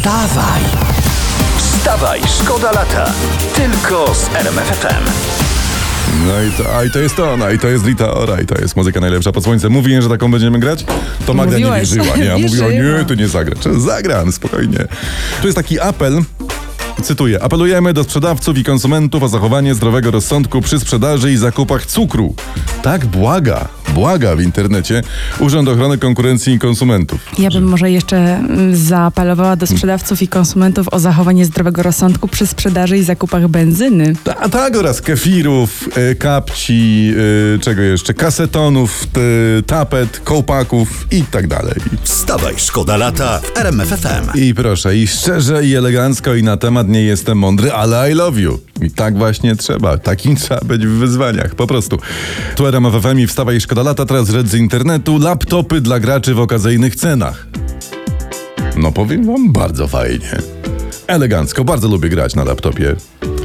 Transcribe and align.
Wstawaj! 0.00 0.62
Wstawaj, 1.58 2.20
szkoda 2.42 2.72
lata. 2.72 3.12
Tylko 3.54 4.14
z 4.14 4.34
RMFFM. 4.34 5.04
No 6.26 6.42
i 6.42 6.50
to, 6.50 6.76
a 6.76 6.84
i 6.84 6.90
to 6.90 6.98
jest 6.98 7.16
to, 7.16 7.36
no 7.36 7.50
i 7.50 7.58
to 7.58 7.68
jest 7.68 7.84
Rita 7.84 8.14
Ora 8.14 8.40
i 8.40 8.46
to 8.46 8.54
jest 8.60 8.76
muzyka 8.76 9.00
najlepsza 9.00 9.32
pod 9.32 9.44
słońcem. 9.44 9.72
Mówiłem, 9.72 10.02
że 10.02 10.08
taką 10.08 10.30
będziemy 10.30 10.58
grać? 10.58 10.84
To 11.26 11.34
Magda 11.34 11.58
nie 11.58 11.64
Mówiłeś. 11.64 11.90
wierzyła, 11.94 12.16
nie? 12.16 12.32
A 12.34 12.38
mówiła, 12.48 12.68
nie, 12.70 13.04
tu 13.08 13.14
nie 13.14 13.28
zagra. 13.28 13.54
Zagram, 13.78 14.32
spokojnie. 14.32 14.78
Tu 15.40 15.46
jest 15.48 15.56
taki 15.56 15.80
apel, 15.80 16.22
cytuję, 17.00 17.42
apelujemy 17.42 17.92
do 17.92 18.04
sprzedawców 18.04 18.58
i 18.58 18.64
konsumentów 18.64 19.22
o 19.22 19.28
zachowanie 19.28 19.74
zdrowego 19.74 20.10
rozsądku 20.10 20.60
przy 20.60 20.80
sprzedaży 20.80 21.32
i 21.32 21.36
zakupach 21.36 21.86
cukru. 21.86 22.34
Tak 22.82 23.06
błaga, 23.06 23.68
błaga 23.94 24.36
w 24.36 24.40
internecie 24.40 25.02
Urząd 25.38 25.68
Ochrony 25.68 25.98
Konkurencji 25.98 26.54
i 26.54 26.58
Konsumentów. 26.58 27.20
Ja 27.38 27.50
bym 27.50 27.64
może 27.64 27.90
jeszcze 27.90 28.16
mm, 28.16 28.76
zaapelowała 28.76 29.56
do 29.56 29.66
sprzedawców 29.66 30.22
i 30.22 30.28
konsumentów 30.28 30.86
o 30.90 30.98
zachowanie 30.98 31.44
zdrowego 31.44 31.82
rozsądku 31.82 32.28
przy 32.28 32.46
sprzedaży 32.46 32.98
i 32.98 33.02
zakupach 33.04 33.48
benzyny. 33.48 34.12
A 34.40 34.48
tak 34.48 34.76
oraz 34.76 35.02
kefirów, 35.02 35.88
e, 35.96 36.14
kapci, 36.14 37.12
e, 37.54 37.58
czego 37.58 37.82
jeszcze, 37.82 38.14
kasetonów, 38.14 39.06
e, 39.58 39.62
tapet, 39.62 40.20
kołpaków 40.24 41.06
i 41.10 41.22
tak 41.22 41.46
dalej. 41.46 41.74
Wstawaj, 42.02 42.54
szkoda 42.56 42.96
lata 42.96 43.40
w 43.40 43.58
RMFFM. 43.58 44.30
I 44.34 44.54
proszę, 44.54 44.96
i 44.96 45.06
szczerze, 45.06 45.64
i 45.64 45.74
elegancko, 45.74 46.34
i 46.34 46.42
na 46.42 46.56
temat 46.56 46.88
nie 46.90 47.02
jestem 47.02 47.38
mądry, 47.38 47.72
ale 47.72 48.12
I 48.12 48.14
love 48.14 48.40
you. 48.40 48.58
I 48.82 48.90
tak 48.90 49.18
właśnie 49.18 49.56
trzeba. 49.56 49.98
Takim 49.98 50.36
trzeba 50.40 50.60
być 50.60 50.86
w 50.86 50.90
wyzwaniach, 50.90 51.54
po 51.54 51.66
prostu. 51.66 51.98
Tu 52.56 52.66
RMF 52.66 53.02
FM 53.02 53.18
i 53.18 53.26
wstawa 53.26 53.52
i 53.52 53.60
szkoda 53.60 53.82
lata, 53.82 54.06
teraz 54.06 54.28
rzecz 54.28 54.46
z 54.46 54.54
internetu, 54.54 55.18
laptopy 55.18 55.80
dla 55.80 56.00
graczy 56.00 56.34
w 56.34 56.40
okazyjnych 56.40 56.96
cenach. 56.96 57.46
No 58.76 58.92
powiem 58.92 59.26
wam, 59.26 59.52
bardzo 59.52 59.88
fajnie. 59.88 60.38
Elegancko, 61.06 61.64
bardzo 61.64 61.88
lubię 61.88 62.08
grać 62.08 62.34
na 62.34 62.44
laptopie. 62.44 62.96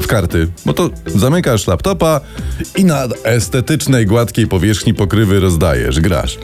W 0.01 0.07
karty, 0.07 0.47
bo 0.65 0.73
to 0.73 0.89
zamykasz 1.05 1.67
laptopa 1.67 2.21
i 2.75 2.85
na 2.85 3.07
estetycznej, 3.23 4.05
gładkiej 4.05 4.47
powierzchni 4.47 4.93
pokrywy 4.93 5.39
rozdajesz, 5.39 5.99
grasz. 5.99 6.37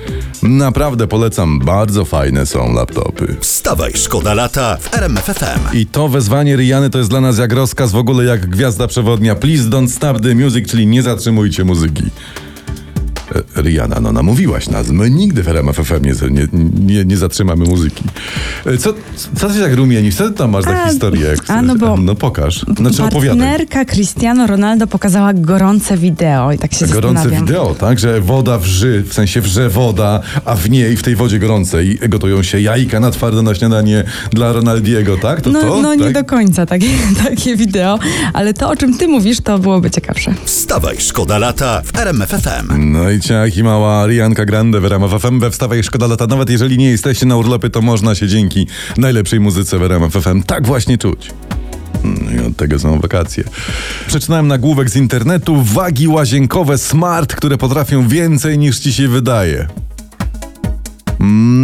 Naprawdę 0.44 1.08
polecam, 1.08 1.59
bardzo 1.59 2.06
fajne 2.06 2.45
są 2.45 2.73
laptopy. 2.73 3.36
Wstawaj, 3.40 3.92
szkoda 3.95 4.34
lata 4.34 4.78
w 4.78 4.94
RMFFM. 4.94 5.59
I 5.73 5.86
to 5.86 6.09
wezwanie 6.09 6.56
Riany 6.56 6.89
to 6.89 6.98
jest 6.98 7.09
dla 7.09 7.22
nas 7.22 7.38
jak 7.38 7.54
rozkaz 7.54 7.92
w 7.92 7.95
ogóle 7.95 8.23
jak 8.23 8.50
gwiazda 8.50 8.88
przewodnia. 8.88 9.36
Please 9.36 9.64
don't 9.64 9.89
stop 9.89 10.22
the 10.22 10.36
music, 10.36 10.70
czyli 10.70 10.88
nie 10.88 11.04
zatrzymujcie 11.04 11.64
muzyki. 11.64 12.04
Rihanna, 13.56 14.00
no 14.00 14.12
namówiłaś 14.12 14.70
nas. 14.70 14.90
My 14.90 15.10
nigdy 15.10 15.44
w 15.44 15.48
RMFFM 15.48 16.06
nie, 16.06 16.14
nie, 16.32 16.48
nie, 16.96 17.06
nie 17.06 17.18
zatrzymamy 17.18 17.66
muzyki. 17.66 18.04
E, 18.66 18.78
Co, 18.78 18.94
co 19.36 19.48
ty 19.48 19.54
się 19.54 19.62
tak 19.62 19.73
rumienisz? 19.76 20.16
Co 20.16 20.30
ty 20.30 20.36
tam 20.36 20.52
masz 20.52 20.64
za 20.64 20.84
A, 20.84 20.90
historię? 20.90 21.26
Jak 21.26 21.50
a, 21.50 21.62
no 21.62 21.76
bo- 21.76 21.98
no 21.98 22.16
pokaż. 22.16 22.66
Znaczy 22.78 23.04
opowiadaj. 23.04 23.48
Partnerka 23.48 23.86
Cristiano 23.86 24.48
Ronaldo 24.48 24.88
pokazała 24.88 25.34
gorące 25.34 25.98
wideo 25.98 26.52
i 26.52 26.58
tak 26.58 26.73
się 26.73 26.88
Gorące 26.88 27.30
wideo, 27.30 27.76
tak? 27.80 28.00
Że 28.00 28.22
woda 28.22 28.58
wrzy, 28.58 29.04
w 29.08 29.14
sensie 29.14 29.42
wrze 29.42 29.70
woda, 29.70 30.20
a 30.45 30.56
w 30.56 30.70
niej, 30.70 30.98
w 30.98 31.04
tej 31.04 31.16
wodzie 31.16 31.40
gorącej 31.40 32.00
gotują 32.10 32.44
się 32.44 32.60
jajka 32.60 33.00
na 33.00 33.12
twardo 33.12 33.42
na 33.42 33.56
śniadanie 33.56 34.04
dla 34.32 34.54
Ronaldiego, 34.54 35.18
tak? 35.18 35.42
To 35.42 35.50
No, 35.50 35.62
to? 35.62 35.82
no 35.82 35.95
nie 35.95 36.04
tak? 36.04 36.14
do 36.14 36.23
końca 36.23 36.66
takie, 36.66 36.88
takie 37.23 37.56
wideo, 37.56 38.00
ale 38.34 38.54
to 38.54 38.70
o 38.70 38.76
czym 38.76 38.98
ty 38.98 39.08
mówisz, 39.08 39.42
to 39.42 39.60
byłoby 39.60 39.92
ciekawsze. 39.92 40.34
Wstawaj, 40.45 40.95
szkoda 41.00 41.38
lata 41.38 41.82
w 41.86 41.98
RMFFM. 41.98 42.92
No 42.92 43.10
i 43.12 43.20
ciach 43.22 43.58
i 43.58 43.64
mała 43.64 44.08
Rianka 44.08 44.45
Grande 44.45 44.80
w 44.80 44.86
RMF 44.86 45.22
FM 45.22 45.39
we 45.39 45.52
Wstawaj 45.52 45.83
Szkoda 45.83 46.08
Lata. 46.08 46.27
Nawet 46.27 46.50
jeżeli 46.50 46.77
nie 46.77 46.89
jesteście 46.89 47.25
na 47.25 47.38
urlopie, 47.38 47.69
to 47.69 47.81
można 47.81 48.16
się 48.16 48.27
dzięki 48.27 48.67
najlepszej 48.97 49.39
muzyce 49.39 49.80
w 49.80 49.83
RMF 49.83 50.14
FM 50.14 50.44
tak 50.44 50.67
właśnie 50.67 50.97
czuć. 50.97 51.31
No 52.03 52.31
i 52.31 52.47
od 52.47 52.58
tego 52.58 52.80
są 52.80 52.99
wakacje. 52.99 53.44
Przeczytałem 54.08 54.47
nagłówek 54.47 54.89
z 54.89 54.95
internetu. 54.95 55.61
Wagi 55.64 56.08
łazienkowe 56.08 56.77
smart, 56.77 57.36
które 57.36 57.58
potrafią 57.58 58.08
więcej 58.08 58.58
niż 58.58 58.80
ci 58.80 58.93
się 58.93 59.08
wydaje. 59.08 59.67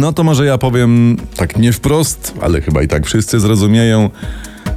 No 0.00 0.12
to 0.12 0.24
może 0.24 0.46
ja 0.46 0.58
powiem 0.58 1.16
tak 1.36 1.56
nie 1.56 1.72
wprost, 1.72 2.34
ale 2.40 2.60
chyba 2.60 2.82
i 2.82 2.88
tak 2.88 3.06
wszyscy 3.06 3.40
zrozumieją. 3.40 4.10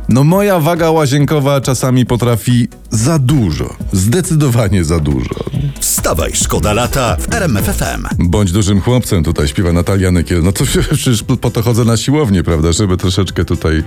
No 0.09 0.23
moja 0.23 0.59
waga 0.59 0.91
łazienkowa 0.91 1.61
czasami 1.61 2.05
potrafi 2.05 2.67
za 2.89 3.19
dużo. 3.19 3.75
Zdecydowanie 3.91 4.83
za 4.83 4.99
dużo. 4.99 5.50
Wstawaj, 5.81 6.31
szkoda 6.33 6.73
lata 6.73 7.17
w 7.19 7.33
RMFFM. 7.33 8.07
Bądź 8.19 8.51
dużym 8.51 8.81
chłopcem, 8.81 9.23
tutaj 9.23 9.47
śpiewa 9.47 9.73
Natalia 9.73 10.11
Nykiel. 10.11 10.43
No 10.43 10.51
to 10.51 10.63
przecież 10.93 11.23
po 11.41 11.51
to 11.51 11.61
chodzę 11.61 11.85
na 11.85 11.97
siłownię, 11.97 12.43
prawda, 12.43 12.71
żeby 12.71 12.97
troszeczkę 12.97 13.45
tutaj, 13.45 13.83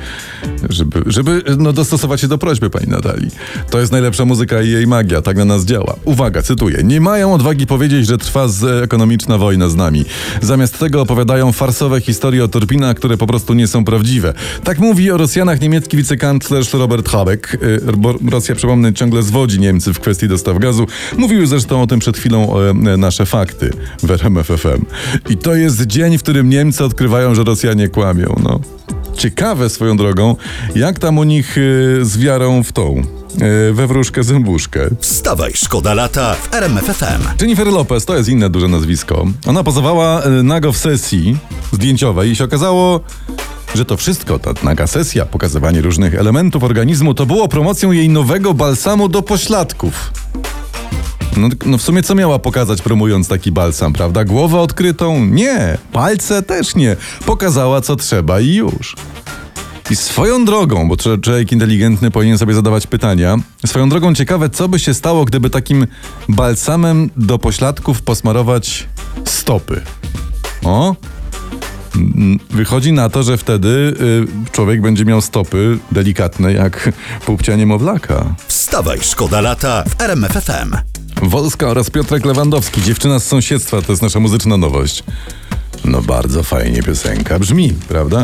żeby, 0.71 1.03
żeby 1.07 1.43
no, 1.59 1.73
dostosować 1.73 2.21
się 2.21 2.29
do 2.29 2.39
prośby 2.39 2.71
pani 2.71 2.87
Natalii. 2.87 3.31
To 3.71 3.81
jest 3.81 3.93
najlepsza 3.93 4.25
muzyka 4.25 4.63
i 4.63 4.71
jej 4.71 4.87
magia, 4.87 5.23
tak 5.23 5.37
na 5.37 5.45
nas 5.45 5.65
działa. 5.65 5.97
Uwaga, 6.05 6.43
cytuję. 6.43 6.83
Nie 6.85 7.01
mają 7.01 7.35
odwagi 7.35 7.67
powiedzieć, 7.67 8.07
że 8.07 8.19
trwa 8.19 8.47
ekonomiczna 8.83 9.39
wojna 9.39 9.69
z 9.69 9.75
nami. 9.75 10.05
Zamiast 10.43 10.79
tego 10.79 11.03
opowiadają 11.03 11.53
farsowe 11.53 12.01
historie 12.01 12.45
o 12.45 12.49
turbinach, 12.49 12.97
które 12.97 13.17
po 13.17 13.27
prostu 13.27 13.55
nie 13.55 13.67
są 13.67 13.85
prawdziwe. 13.85 14.35
Tak 14.65 14.79
mówi 14.79 15.11
o 15.11 15.17
Rosjanach 15.17 15.61
niemiecki 15.61 15.97
wicekanclerz 15.97 16.73
Robert 16.73 17.09
Habeck. 17.09 17.55
Y, 17.55 17.81
Rosja, 18.31 18.55
przypomnę, 18.55 18.93
ciągle 18.93 19.23
zwodzi 19.23 19.61
Niemcy 19.61 19.93
w 19.93 20.01
kwestii 20.01 20.29
dostaw 20.29 20.59
gazu. 20.59 20.87
Mówiły 21.19 21.47
zresztą 21.47 21.84
o 21.85 21.87
tym 21.87 22.01
przed 22.01 22.17
chwilą 22.17 22.55
e, 22.59 22.97
nasze 22.97 23.27
fakty 23.27 23.71
w 24.03 24.11
RMFFM. 24.11 24.85
I 25.31 25.37
to 25.37 25.55
jest 25.55 25.87
dzień, 25.87 26.19
w 26.19 26.23
którym 26.23 26.51
Niemcy 26.51 26.85
odkrywają, 26.85 27.35
że 27.35 27.45
Rosjanie 27.45 27.89
kłamią. 27.89 28.41
No. 28.43 28.61
Ciekawe 29.17 29.71
swoją 29.71 29.97
drogą, 29.97 30.37
jak 30.75 30.99
tam 30.99 31.19
u 31.19 31.25
nich 31.25 31.59
y, 31.59 31.99
z 32.03 32.19
wiarą 32.19 32.63
w 32.63 32.73
tą, 32.73 33.03
y, 33.71 33.73
we 33.73 33.87
wróżkę 33.87 34.23
zębuszkę. 34.23 34.81
Wstawaj, 35.01 35.53
szkoda 35.55 35.95
lata 35.95 36.35
w 36.35 36.55
RMFFM. 36.55 37.23
Jennifer 37.41 37.67
Lopez 37.67 38.05
to 38.05 38.17
jest 38.17 38.29
inne 38.29 38.51
duże 38.51 38.69
nazwisko. 38.69 39.27
Ona 39.47 39.65
pozowała 39.65 40.23
e, 40.23 40.31
nago 40.31 40.73
w 40.73 40.77
sesji 40.77 41.37
zdjęciowej 41.73 42.31
i 42.31 42.37
się 42.37 42.45
okazało, 42.45 43.01
że 43.75 43.85
to 43.85 43.97
wszystko, 43.97 44.39
ta 44.39 44.51
naga 44.63 44.87
sesja, 44.87 45.27
pokazywanie 45.27 45.81
różnych 45.81 46.15
elementów 46.15 46.65
organizmu, 46.65 47.15
to 47.15 47.27
było 47.27 47.49
promocją 47.49 47.93
jej 47.93 48.09
nowego 48.09 48.55
balsamu 48.55 49.09
do 49.09 49.23
pośladków. 49.23 50.13
No, 51.37 51.49
no 51.67 51.79
w 51.79 51.83
sumie 51.83 52.03
co 52.03 52.15
miała 52.15 52.39
pokazać 52.39 52.83
promując 52.83 53.29
taki 53.29 53.53
balsam, 53.53 53.93
prawda? 53.93 54.25
Głowę 54.25 54.61
odkrytą? 54.61 55.25
Nie. 55.25 55.79
Palce 55.93 56.43
też 56.43 56.75
nie. 56.75 56.97
Pokazała 57.27 57.81
co 57.81 57.97
trzeba 57.97 58.41
i 58.41 58.55
już. 58.55 58.97
I 59.91 59.97
swoją 59.97 60.45
drogą, 60.45 60.89
bo 60.89 60.95
czł- 60.95 61.21
człowiek 61.21 61.53
inteligentny 61.53 62.11
powinien 62.11 62.39
sobie 62.39 62.55
zadawać 62.55 62.87
pytania, 62.87 63.37
swoją 63.67 63.89
drogą 63.89 64.15
ciekawe, 64.15 64.51
co 64.51 64.69
by 64.69 64.79
się 64.79 64.95
stało, 64.95 65.25
gdyby 65.25 65.51
takim 65.51 65.87
balsamem 66.29 67.11
do 67.17 67.39
pośladków 67.39 68.03
posmarować 68.03 68.89
stopy. 69.25 69.81
O? 70.65 70.97
Wychodzi 72.51 72.93
na 72.93 73.09
to, 73.11 73.23
że 73.23 73.37
wtedy 73.39 73.69
y, 73.69 74.53
człowiek 74.53 74.81
będzie 74.83 75.05
miał 75.05 75.21
stopy 75.21 75.79
delikatne 75.93 76.53
jak 76.53 76.93
pupcia 77.27 77.57
niemowlaka. 77.57 78.35
Wstawaj, 78.47 78.99
szkoda 79.03 79.41
lata 79.41 79.85
w 79.89 80.01
RMFFM. 80.03 80.94
Wolska 81.23 81.67
oraz 81.69 81.91
Piotrek 81.91 82.25
Lewandowski, 82.25 82.83
dziewczyna 82.83 83.19
z 83.19 83.27
sąsiedztwa, 83.27 83.83
to 83.83 83.93
jest 83.93 84.03
nasza 84.03 84.21
muzyczna 84.21 84.57
nowość. 84.57 85.05
No 85.85 86.03
bardzo 86.03 86.43
fajnie 86.43 86.83
piosenka 86.83 87.39
brzmi, 87.39 87.73
prawda? 87.89 88.23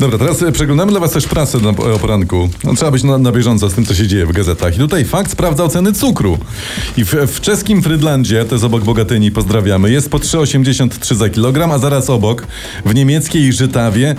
Dobra, 0.00 0.18
teraz 0.18 0.42
e, 0.42 0.52
przeglądamy 0.52 0.90
dla 0.92 1.00
was 1.00 1.10
też 1.10 1.26
prasę 1.26 1.58
na, 1.58 1.68
o 1.68 1.98
poranku. 1.98 2.48
No, 2.64 2.74
trzeba 2.74 2.90
być 2.90 3.02
na, 3.02 3.18
na 3.18 3.32
bieżąco 3.32 3.68
z 3.70 3.74
tym, 3.74 3.84
co 3.86 3.94
się 3.94 4.06
dzieje 4.06 4.26
w 4.26 4.32
gazetach. 4.32 4.76
I 4.76 4.78
tutaj 4.78 5.04
fakt 5.04 5.30
sprawdza 5.30 5.64
oceny 5.64 5.92
cukru. 5.92 6.38
I 6.96 7.04
w, 7.04 7.08
w 7.14 7.40
czeskim 7.40 7.82
Frydlandzie, 7.82 8.44
to 8.44 8.54
jest 8.54 8.64
obok 8.64 8.84
Bogatyni, 8.84 9.30
pozdrawiamy, 9.30 9.90
jest 9.90 10.10
po 10.10 10.18
3,83 10.18 11.14
za 11.14 11.28
kilogram, 11.28 11.72
a 11.72 11.78
zaraz 11.78 12.10
obok 12.10 12.46
w 12.84 12.94
niemieckiej 12.94 13.52
Żytawie 13.52 14.14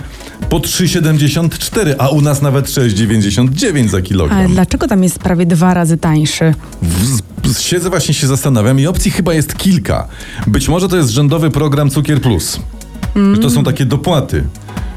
po 0.48 0.58
3,74, 0.60 1.94
a 1.98 2.08
u 2.08 2.20
nas 2.20 2.42
nawet 2.42 2.66
6,99 2.66 3.88
za 3.88 4.02
kilogram. 4.02 4.38
Ale 4.38 4.48
dlaczego 4.48 4.88
tam 4.88 5.02
jest 5.02 5.18
prawie 5.18 5.46
dwa 5.46 5.74
razy 5.74 5.96
tańszy? 5.96 6.54
W- 6.82 7.31
Siedzę 7.60 7.90
właśnie 7.90 8.14
się 8.14 8.26
zastanawiam 8.26 8.80
i 8.80 8.86
opcji 8.86 9.10
chyba 9.10 9.34
jest 9.34 9.56
kilka. 9.56 10.08
Być 10.46 10.68
może 10.68 10.88
to 10.88 10.96
jest 10.96 11.10
rządowy 11.10 11.50
program 11.50 11.90
Cukier 11.90 12.20
Plus. 12.20 12.60
Że 13.34 13.38
To 13.42 13.50
są 13.50 13.64
takie 13.64 13.84
dopłaty. 13.86 14.44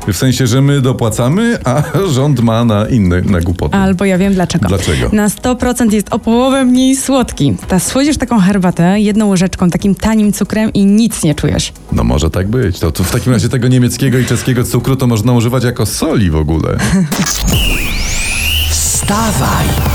W 0.08 0.18
sensie, 0.18 0.48
że 0.48 0.62
my 0.62 0.82
dopłacamy, 0.82 1.58
a 1.64 1.84
rząd 2.16 2.40
ma 2.40 2.66
na 2.66 2.88
inne, 2.88 3.22
na 3.22 3.42
głupoty. 3.42 3.76
Albo 3.78 4.06
ja 4.06 4.18
wiem 4.18 4.34
dlaczego. 4.34 4.68
Dlaczego? 4.68 5.10
Na 5.14 5.28
100% 5.28 5.94
jest 5.94 6.08
o 6.14 6.20
połowę 6.20 6.66
mniej 6.66 6.96
słodki. 6.96 7.56
Ta 7.68 7.80
słodzisz 7.80 8.18
taką 8.18 8.40
herbatę 8.40 9.00
jedną 9.00 9.28
łyżeczką, 9.28 9.70
takim 9.70 9.96
tanim 9.96 10.34
cukrem 10.34 10.74
i 10.74 10.86
nic 10.86 11.24
nie 11.24 11.36
czujesz. 11.36 11.74
No 11.92 12.04
może 12.04 12.30
tak 12.30 12.48
być. 12.48 12.80
To, 12.80 12.92
to 12.92 13.04
w 13.04 13.12
takim 13.12 13.34
razie 13.34 13.50
tego 13.50 13.68
niemieckiego 13.68 14.18
i 14.18 14.26
czeskiego 14.26 14.64
cukru 14.64 14.96
to 14.96 15.08
można 15.08 15.34
używać 15.34 15.64
jako 15.64 15.86
soli 15.86 16.30
w 16.32 16.36
ogóle. 16.36 16.78
Wstawaj! 18.70 19.95